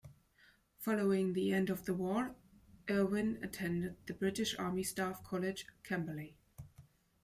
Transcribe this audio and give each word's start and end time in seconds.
Following 0.79 1.33
the 1.33 1.51
end 1.53 1.69
of 1.69 1.85
the 1.85 1.93
war, 1.93 2.35
Irwin 2.89 3.37
attended 3.43 3.97
the 4.07 4.15
British 4.15 4.57
Army 4.57 4.81
Staff 4.81 5.23
College, 5.23 5.67
Camberley. 5.83 6.39